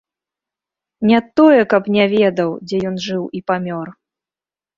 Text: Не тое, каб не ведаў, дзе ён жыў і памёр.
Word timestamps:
Не 1.09 1.19
тое, 1.39 1.59
каб 1.73 1.83
не 1.97 2.05
ведаў, 2.15 2.49
дзе 2.65 2.77
ён 2.93 2.99
жыў 3.05 3.23
і 3.37 3.45
памёр. 3.53 3.87